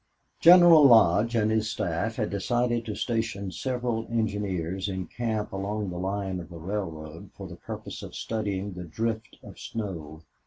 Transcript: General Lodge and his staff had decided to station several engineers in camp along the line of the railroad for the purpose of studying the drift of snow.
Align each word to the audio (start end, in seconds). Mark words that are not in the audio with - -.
General 0.39 0.83
Lodge 0.87 1.35
and 1.35 1.51
his 1.51 1.69
staff 1.69 2.15
had 2.15 2.31
decided 2.31 2.85
to 2.87 2.95
station 2.95 3.51
several 3.51 4.07
engineers 4.09 4.89
in 4.89 5.05
camp 5.05 5.51
along 5.51 5.91
the 5.91 5.99
line 5.99 6.39
of 6.39 6.49
the 6.49 6.57
railroad 6.57 7.29
for 7.35 7.47
the 7.47 7.55
purpose 7.57 8.01
of 8.01 8.15
studying 8.15 8.73
the 8.73 8.83
drift 8.85 9.37
of 9.43 9.59
snow. 9.59 10.23